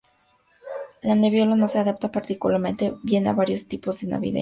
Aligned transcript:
La 1.03 1.13
nebbiolo 1.13 1.53
no 1.55 1.67
se 1.67 1.77
adapta 1.77 2.09
particularmente 2.11 2.95
bien 3.03 3.27
a 3.27 3.33
varios 3.33 3.67
tipos 3.67 3.99
de 4.01 4.17
viñedos. 4.17 4.39